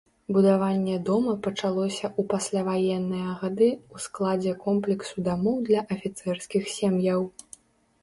[0.35, 7.21] Будаванне дома пачалося ў пасляваенныя гады ў складзе комплексу дамоў для афіцэрскіх сем'яў.